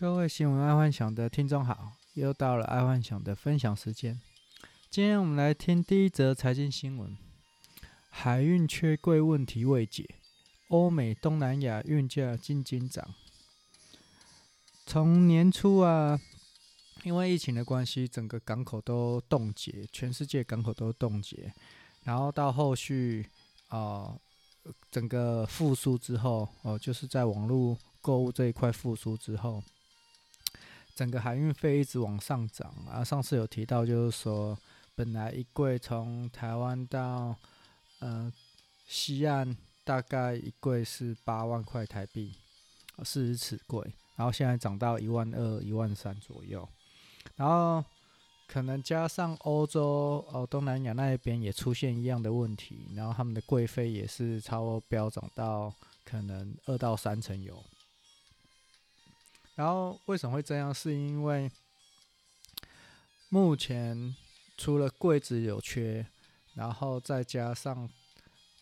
[0.00, 4.20] 各位新闻爱幻想的听众好，又到了爱幻想的分享时间。
[4.88, 7.16] 今天我们来听第一则财经新闻：
[8.08, 10.08] 海运缺柜问题未解，
[10.68, 13.12] 欧美东南亚运价惊惊涨。
[14.86, 16.20] 从年初啊，
[17.02, 21.52] 因为疫情的关系，整个港口都冻结，全世界港口都冻结。
[22.04, 23.26] 然后到后续
[23.66, 24.14] 啊、
[24.62, 29.60] 呃，整个复苏之后，哦、呃，就是在网络购物这一块复苏之后。
[30.98, 33.04] 整个海运费一直往上涨啊！
[33.04, 34.58] 上次有提到，就是说，
[34.96, 37.36] 本来一柜从台湾到
[38.00, 38.32] 呃
[38.84, 42.34] 西岸，大概一柜是八万块台币，
[43.04, 43.80] 四十尺柜，
[44.16, 46.68] 然后现在涨到一万二、一万三左右。
[47.36, 47.84] 然后
[48.48, 55.72] 可能加上欧洲哦，东南亚那一边也出现一样的问题，然后他们的贵费也是超标涨到
[56.04, 57.64] 可能二到三成有。
[59.58, 60.72] 然后为什么会这样？
[60.72, 61.50] 是因为
[63.28, 64.14] 目前
[64.56, 66.06] 除了柜子有缺，
[66.54, 67.90] 然后再加上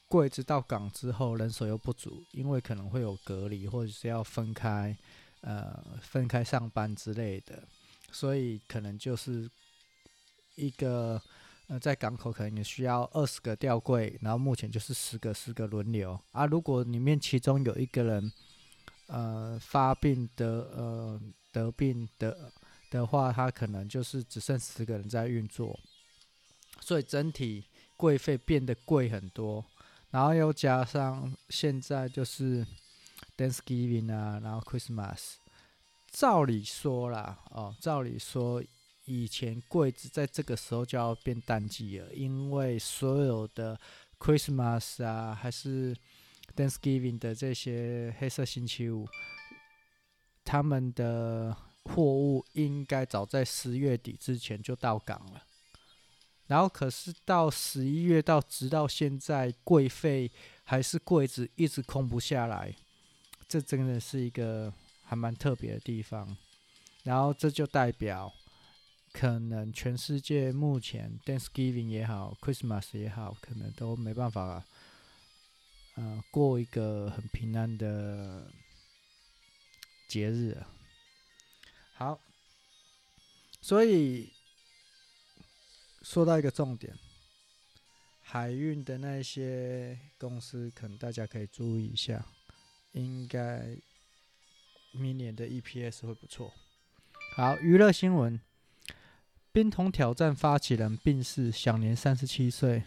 [0.08, 4.96] 柜子到港之后人手又不足，因为可能会有隔离或者是要分开，
[5.42, 7.68] 呃，分开上班之类的，
[8.10, 9.50] 所以可能就是
[10.54, 11.20] 一个
[11.66, 16.46] 呃，在港口可能也需要二十个吊柜，然后目前就是十个十个轮流啊。
[16.46, 18.32] 如果里面其中有一个人，
[19.06, 21.20] 呃，发病的呃
[21.52, 22.52] 得病的
[22.90, 25.78] 的话，他可能就是只剩十个人在运作，
[26.80, 27.64] 所以整体
[27.96, 29.64] 柜费变得贵很多。
[30.10, 32.66] 然后又加上现在就是
[33.36, 35.34] Thanksgiving 啊，然后 Christmas，
[36.10, 38.62] 照理说啦，哦，照理说
[39.04, 43.78] 以前柜子在这个时候就要变淡季了，因为所有的
[44.18, 45.94] Christmas 啊，还是
[46.54, 49.08] Thanksgiving 的这些黑色星期五，
[50.44, 55.42] 他们的货物应该早在十月底之前就到港了。
[56.46, 60.30] 然后可是到十一月到直到现在，柜费
[60.62, 62.72] 还是柜子一直空不下来，
[63.48, 64.72] 这真的是一个
[65.02, 66.36] 还蛮特别的地方。
[67.02, 68.32] 然后这就代表，
[69.12, 74.64] 可能全世界目前 Thanksgiving 也好，Christmas 也好，可能都没办法了。
[75.96, 78.50] 呃，过一个很平安的
[80.06, 80.62] 节日。
[81.94, 82.20] 好，
[83.62, 84.30] 所以
[86.02, 86.94] 说到一个重点，
[88.20, 92.26] 海运的那些公司，可能大家可以注意一下，
[92.92, 93.76] 应该
[94.92, 96.52] 明年的 EPS 会不错。
[97.34, 98.38] 好，娱乐新闻：
[99.50, 102.82] 冰桶挑战发起人病逝，享年三十七岁。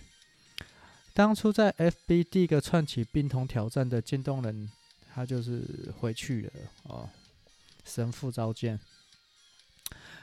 [1.14, 4.70] 当初在 FB 第一个串起冰桶挑战的渐冻人，
[5.14, 6.52] 他就是回去了
[6.84, 7.10] 哦，
[7.84, 8.80] 神父召见。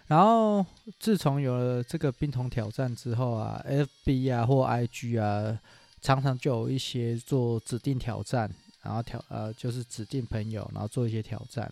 [0.06, 0.64] 然后
[1.00, 5.60] 自从有了这个冰桶挑战之后啊，FB 啊或 IG 啊，
[6.00, 8.48] 常常就有一些做指定挑战，
[8.82, 11.70] 然后挑呃就是指定朋友，然后做一些挑战。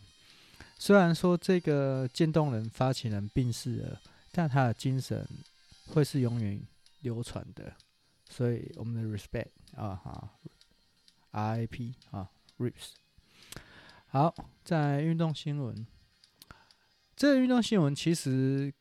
[0.79, 4.01] 虽然说这个渐冻人发起人病逝了，
[4.33, 5.27] 但他的精神
[5.87, 6.61] 会是永远
[7.03, 7.73] 流传的。
[8.29, 10.31] 所以我们的 respect 啊哈
[11.33, 12.93] ，RIP 啊，rips。
[14.07, 15.87] 好，在运动新闻，
[17.15, 18.73] 这个运动新闻其实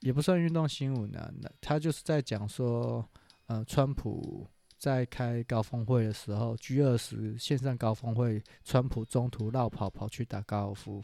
[0.00, 3.08] 也不算运动新闻啊，那他就是在讲说，
[3.46, 4.46] 呃，川普
[4.76, 11.02] 在开高峰会的时候，G 二十线上高峰会，川普中途绕跑跑去打高尔夫，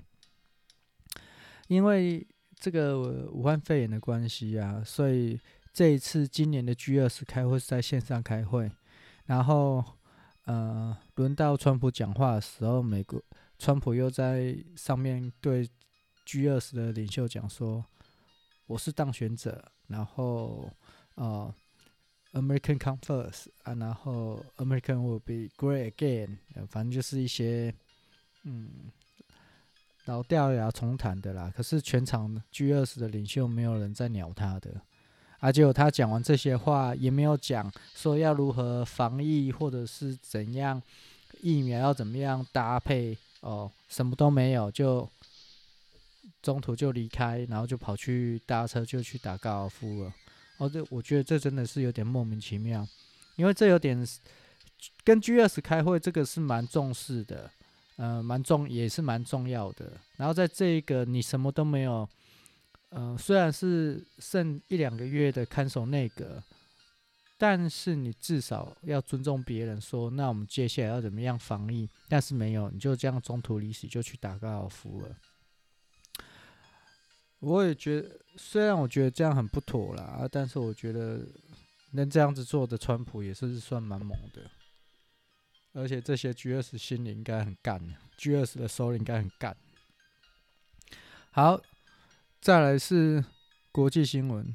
[1.69, 2.27] 因为
[2.57, 5.41] 这个武汉肺炎的关系啊，所以。
[5.73, 8.71] 这一次今年的 G 二十开会是在线上开会，
[9.27, 9.85] 然后
[10.45, 13.23] 呃，轮到川普讲话的时候，美国
[13.57, 15.69] 川普又在上面对
[16.27, 17.85] G 二十的领袖讲说
[18.67, 20.69] ：“我是当选者，然后
[21.15, 21.55] 呃
[22.33, 27.73] ，American come first 啊，然后 American will be great again，反正就是一些
[28.43, 28.91] 嗯
[30.07, 31.53] 老掉牙重弹的啦。
[31.57, 34.83] 可是全场 G 二十的领袖没有人在鸟他的。”
[35.41, 40.81] 啊，结果他讲完这些话，也没有讲说要如何防疫，或者是怎样
[41.41, 45.09] 疫苗要怎么样搭配哦，什么都没有，就
[46.43, 50.13] 中途就离开，然后就跑去搭车就去打高尔夫了。
[50.59, 52.87] 哦，这我觉得这真的是有点莫名其妙，
[53.37, 54.07] 因为这有点
[55.03, 57.51] 跟 G S 开会，这个是蛮重视的，
[57.97, 59.93] 呃，蛮重也是蛮重要的。
[60.19, 62.07] 然后在这一个你什么都没有。
[62.91, 66.43] 呃，虽然是剩一两个月的看守内阁，
[67.39, 71.89] 但是你至少要尊重别人说，那我们接下来要怎么样防疫？
[72.09, 75.17] 但是没有，你就这样中途离席就去打高尔夫了。
[77.39, 81.27] 我也觉得，虽然我觉得这样很不妥啦，但是我觉得
[81.93, 84.51] 能这样子做的川普也是算蛮猛的，
[85.73, 87.81] 而且这些 G 二十心里应该很干
[88.19, 89.57] ，G 二十的首领应该很干。
[91.31, 91.59] 好，
[92.41, 93.23] 再来是
[93.71, 94.55] 国际新闻，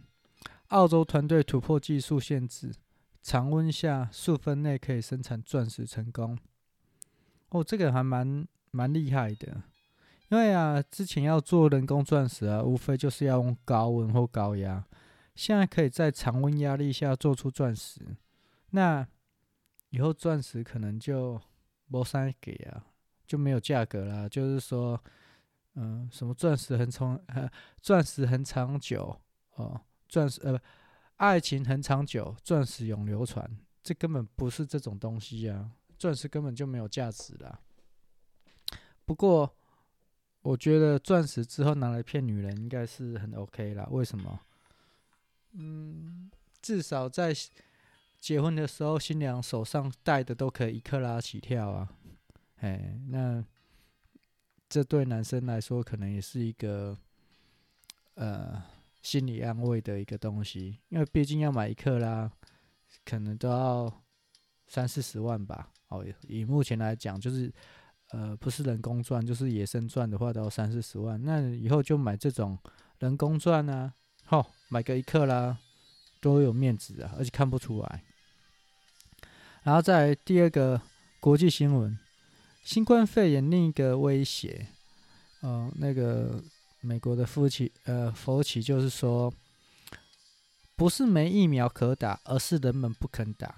[0.69, 2.73] 澳洲团队突破技术限制，
[3.21, 6.35] 常温下数分内可以生产钻石成功。
[7.49, 9.61] 哦，这个还蛮蛮厉害的。
[10.29, 14.83] 因为啊，之前要做人工钻石啊，无非就是要用高温或高压，
[15.35, 18.01] 现在可以在常温压力下做出钻石，
[18.71, 19.07] 那
[19.91, 21.39] 以后钻石可能就
[21.87, 22.87] 没啥给啊，
[23.27, 24.27] 就没有价格啦。
[24.27, 24.99] 就是说，
[25.75, 27.49] 嗯、什么钻石很长，呃，
[27.81, 29.19] 钻石很长久
[29.55, 29.79] 哦，
[30.09, 30.59] 钻石呃，
[31.17, 33.49] 爱情很长久，钻石永流传，
[33.83, 37.59] 这根本不是这种东西啊，钻石根本就没有价值啦。
[39.05, 39.55] 不过。
[40.45, 43.87] 我觉得钻石之后拿来骗女人应该是很 OK 啦。
[43.89, 44.39] 为什么？
[45.53, 46.29] 嗯，
[46.61, 47.33] 至少在
[48.19, 51.91] 结婚的时候，新娘手上戴的都可以一克拉起跳啊。
[52.57, 53.43] 哎，那
[54.75, 56.97] 这对男生来说可能也是一个
[58.15, 58.61] 呃
[59.01, 62.29] 心理安慰的一个东西，因为毕竟要买一克拉，
[63.05, 64.03] 可能都要
[64.67, 65.71] 三四十万吧。
[65.87, 67.49] 哦，以目前来讲，就是。
[68.11, 71.19] 呃，不是人工钻，就是野生钻的话，都要三四十万。
[71.23, 72.57] 那以后就买这种
[72.99, 73.91] 人工钻啊，
[74.23, 75.57] 好，买个一克拉，
[76.21, 78.03] 都有面子啊，而且看不出来。
[79.63, 80.79] 然后再来第二个
[81.19, 81.97] 国际新闻，
[82.65, 84.67] 新冠肺炎另一个威胁，
[85.41, 86.43] 呃，那个
[86.81, 89.31] 美国的夫妻呃，佛奇就是说，
[90.75, 93.55] 不是没疫苗可打，而是人们不肯打。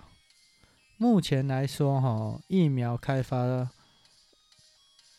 [0.97, 3.71] 目前来说，哈，疫苗开发。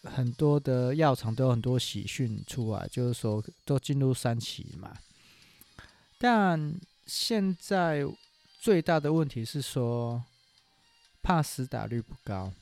[0.05, 4.97] 很多的药厂都有很多喜讯出来，就是说都进入三期嘛。
[6.17, 8.07] 但现在
[8.61, 10.23] 最大的问题是说，
[11.21, 12.53] 怕死打率不高。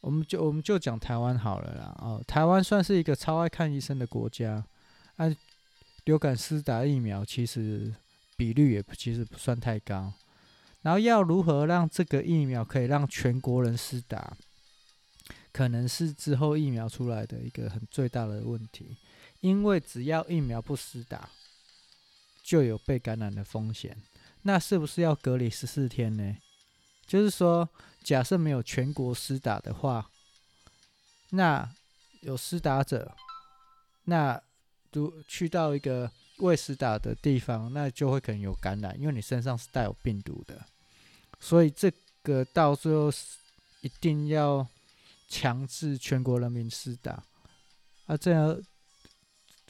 [0.00, 1.96] 我们就我们就讲台湾好了啦。
[1.98, 4.64] 哦，台湾算是一个超爱看医生的国家，
[5.16, 5.36] 啊，
[6.04, 7.94] 流感施打疫苗其实
[8.36, 10.12] 比率也其实不算太高。
[10.82, 14.36] 然后要如何让这个疫苗可以让全国人施打？
[15.50, 18.96] 可能是之后疫苗出来的一个很最大的问题，
[19.40, 21.28] 因为只要疫苗不施打，
[22.44, 23.96] 就有被感染的风险。
[24.42, 26.36] 那是不是要隔离十四天呢？
[27.08, 27.68] 就是说，
[28.04, 30.08] 假设没有全国施打的话，
[31.30, 31.68] 那
[32.20, 33.16] 有施打者，
[34.04, 34.40] 那
[34.92, 36.08] 都去到一个
[36.38, 40.64] 未施打的地方，那就会可能有感染，因为你身上是带有病毒的。
[41.40, 41.90] 所以这
[42.22, 43.10] 个到最后
[43.80, 44.64] 一定要。
[45.30, 47.22] 强制全国人民施打，
[48.06, 48.58] 啊，这样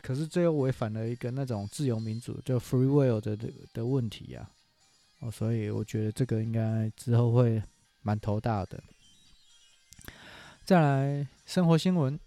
[0.00, 4.48] 可是这又违反了一个那种自由民主就 free will 的的的问题呀，
[5.20, 7.62] 哦，所以我觉得这个应该之后会
[8.02, 8.82] 蛮头大的。
[10.64, 12.18] 再来生活新闻，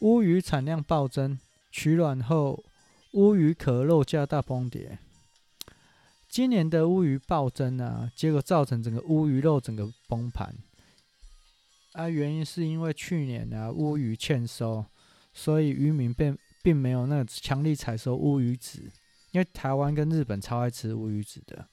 [0.00, 1.38] 乌鱼产量暴增，
[1.70, 2.64] 取卵后
[3.12, 4.98] 乌鱼壳肉价大崩跌。
[6.28, 10.54] 今年的乌鱼暴增啊，结果造成整个乌鱼肉整个崩盘。
[11.92, 14.84] 啊，原因是因为去年啊乌鱼欠收，
[15.32, 18.90] 所以渔民并并没有那强力采收乌鱼子，
[19.34, 21.66] 因为台湾跟日本超爱吃乌鱼子的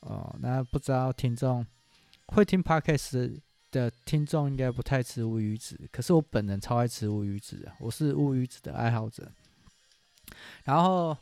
[0.00, 0.34] 哦。
[0.40, 1.66] 那不知道听众
[2.28, 3.40] 会听 Podcast
[3.72, 9.30] 的听众应该不太吃乌鱼子，可是我本人超爱吃乌鱼子啊，我是乌鱼子的爱好者。
[10.64, 11.16] 然后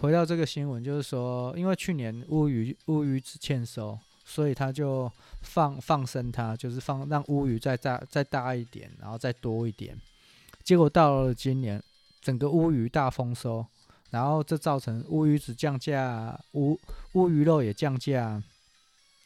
[0.00, 3.98] 回到这个新闻，就是说，因为去年乌鱼乌鱼子欠收。
[4.30, 9.98] 所以他就放放生它，就是放让乌鱼再大再大一点，然后再多一点。
[10.62, 11.82] 结果到了今年，
[12.20, 13.64] 整个乌鱼大丰收，
[14.10, 16.78] 然后这造成乌鱼子降价，乌
[17.12, 18.42] 乌鱼肉也降价。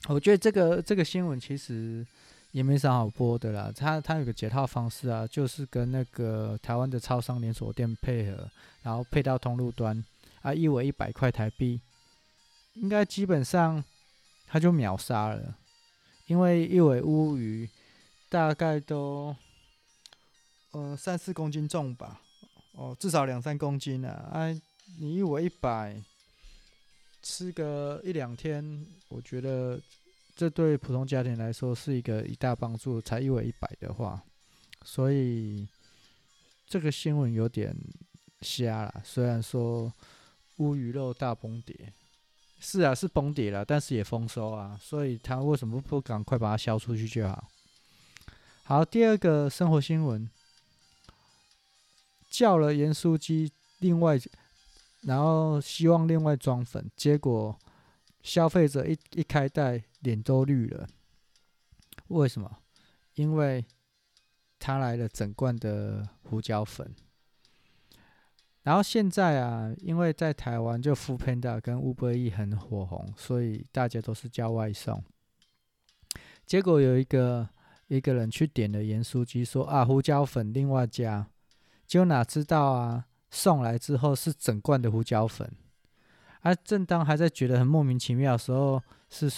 [0.09, 2.07] 我觉得这个这个新闻其实
[2.51, 3.73] 也没啥好播的啦。
[3.75, 8.49] 它它有个解套方式啊，就是跟那个台湾的超商连锁店配合，
[8.83, 10.05] 然后配到通路端
[10.41, 11.81] 啊，一尾一百块台币，
[12.75, 13.83] 应该基本上。
[14.45, 15.57] 他就秒杀了，
[16.27, 17.67] 因为一尾乌鱼
[18.29, 19.35] 大概都
[20.73, 22.21] 呃三四公斤重吧，
[22.73, 24.29] 哦，至少两三公斤啊！
[24.35, 24.61] 哎，
[24.99, 26.01] 你一尾一百，
[27.23, 29.81] 吃个一两天，我觉得
[30.37, 33.01] 这对普通家庭来说是一个一大帮助。
[33.01, 34.23] 才一尾一百的话，
[34.85, 35.67] 所以
[36.67, 37.77] 这个新闻有点
[38.41, 39.03] 瞎了。
[39.05, 39.93] 虽然说
[40.57, 41.93] 乌鱼肉大崩跌。
[42.65, 47.51] 是啊，是崩跌了，但是也丰收啊，所以他为什么不赶快把它销出去就好？
[48.63, 50.31] 好，第二个生活新闻，
[52.31, 54.17] 叫了盐酥鸡另外，
[55.03, 57.59] 然后希望另外装粉，结果
[58.23, 60.87] 消费者一一开袋，脸都绿了。
[62.09, 62.59] 为什么？
[63.15, 63.65] 因为
[64.59, 66.95] 他来了整罐的胡椒粉。
[68.63, 75.03] 然后现在啊，因为在台湾就 Funda 跟 Uber Eats 很火红，所以大家都是叫外送。
[76.47, 77.49] 结果有一个
[77.89, 81.27] 一个人去点了盐酥鸡，说啊胡椒粉另外加，
[81.89, 85.51] 就哪知道啊送来之后是整罐的胡椒粉。
[86.43, 89.29] 而、啊、正当还在觉得很莫名其妙的时候，是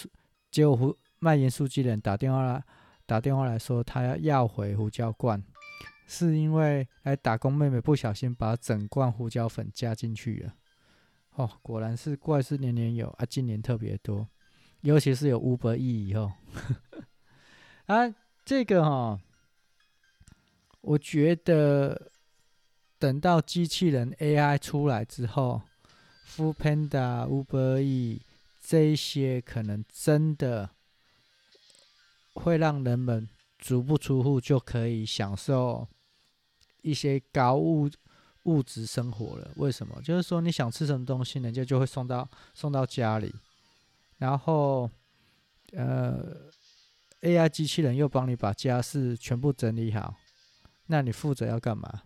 [0.51, 2.63] 结果胡卖盐酥鸡的人打电话来
[3.07, 5.43] 打电话来说他要要回胡椒罐。
[6.07, 10.53] 是因为来打工妹妹不小心把整罐胡椒粉加进去了，
[11.33, 14.27] 哦，果然是怪事年年有啊，今年特别多，
[14.81, 16.31] 尤其是有 Uber Eats 以后，
[17.87, 18.13] 啊，
[18.45, 19.19] 这个哈、哦，
[20.81, 22.11] 我觉得
[23.05, 25.61] 等到机器人 AI 出来之后
[26.27, 28.19] ，Foodpanda、Uber E
[28.59, 30.71] 这些可能真的
[32.33, 35.87] 会让人们足不出户就可以享受。
[36.81, 37.87] 一些高物
[38.45, 40.01] 物质生活了，为什么？
[40.01, 43.31] 就是说你想吃什么东西，人家就会送到送到家里，
[44.17, 44.89] 然后
[45.73, 46.49] 呃
[47.21, 50.15] ，AI 机器人又帮你把家事全部整理好，
[50.87, 52.01] 那你负责要干嘛？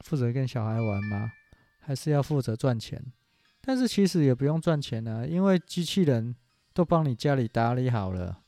[0.00, 1.32] 负责跟小孩玩吗？
[1.78, 3.12] 还是要负责赚钱？
[3.60, 6.34] 但是其实也不用赚钱啊，因为机器人
[6.72, 8.42] 都帮你家里打理好了，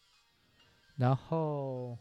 [0.97, 1.99] 然后。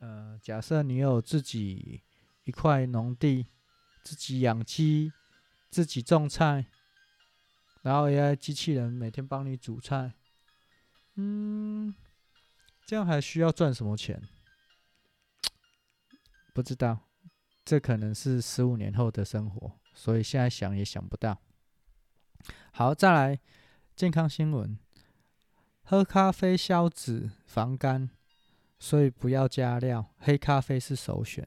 [0.00, 2.04] 呃，假设你有自己
[2.44, 3.48] 一块农地，
[4.04, 5.12] 自己养鸡，
[5.70, 6.66] 自己种菜，
[7.82, 10.12] 然后 AI 机器人每天帮你煮菜，
[11.16, 11.92] 嗯，
[12.86, 14.22] 这样还需要赚什么钱？
[16.54, 17.07] 不知道，
[17.68, 21.38] 这可能是十五年后的生活，所以现在想也想不到。
[22.72, 23.38] 好，再来
[23.94, 24.78] 健康新闻，
[25.82, 28.08] 喝咖啡消脂防肝。
[28.78, 31.46] 所以不要加料，黑咖啡是首选。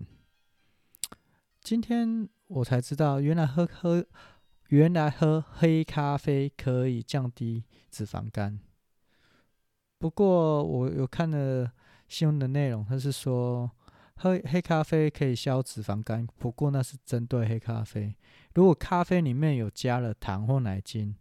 [1.59, 4.05] 今天我才知道，原来喝喝，
[4.67, 8.59] 原来喝黑咖啡可以降低脂肪肝。
[9.97, 11.71] 不过我有看了
[12.07, 13.71] 新闻的内容，他是说
[14.21, 18.15] 喝黑咖啡可以消脂肪肝，不过那是针对黑咖啡。
[18.53, 21.15] 如果咖啡里面有加了糖或奶精，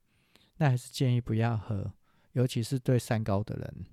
[0.58, 1.90] 那还是建议不要喝，
[2.32, 3.86] 尤其是对三高的人。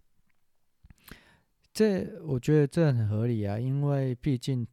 [1.74, 4.68] 这我觉得这很合理啊，因为毕竟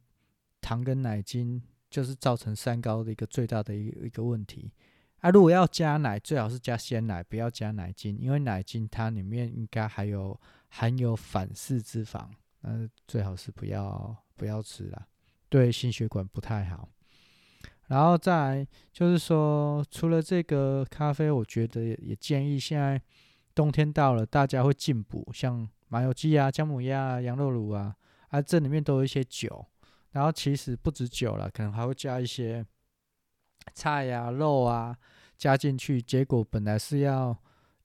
[0.59, 4.69] 糖跟奶精就是造成三高的一个最大的一个一个问题
[5.19, 5.29] 啊。
[5.29, 10.37] 如果要加奶，最好是加鲜奶，不要加奶精，因为奶精它里面应该还有
[10.67, 12.27] 含有反式脂肪，
[12.59, 15.07] 那最好是不要不要吃了，
[15.49, 16.89] 对心血管不太好。
[17.87, 23.01] 然后再就是说，除了这个咖啡，我觉得也建议现在
[23.53, 25.67] 冬天到了，大家会进补，像。
[25.87, 27.95] 麻油鸡啊，姜母鸭啊，羊肉炉啊，
[28.29, 29.65] 啊，这里面都有一些酒，
[30.11, 32.65] 然后其实不止酒了，可能还会加一些
[33.75, 34.97] 菜啊、肉啊
[35.37, 37.39] 加进去，结果本来是要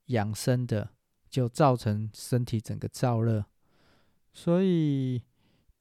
[0.07, 0.91] 养生的，
[1.29, 3.45] 就造成身体整个燥热，
[4.33, 5.23] 所以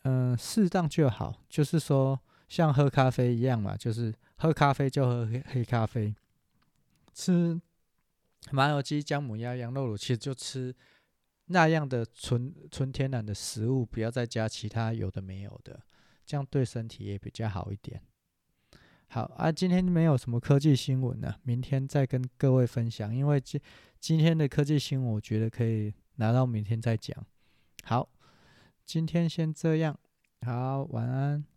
[0.03, 6.15] 嗯，适当就好，就是说像喝咖啡一样嘛，就是喝咖啡就喝黑黑咖啡，
[7.13, 7.59] 吃
[8.51, 10.75] 麻油鸡、姜母鸭、羊肉炉，其实就吃。
[11.51, 15.81] 那样的纯纯天然的食物，不要再加其他有的没有的，
[16.23, 17.99] 这样对身体也比较好一点。
[19.07, 23.11] 好啊，今天没有什么科技新闻呢，明天再跟各位分享。
[23.15, 23.59] 因为今
[23.99, 27.17] 今天的科技新闻，我觉得可以拿到明天再讲。
[27.83, 28.07] 好，
[28.89, 29.99] 今天先这样，
[30.41, 31.48] 好，晚安。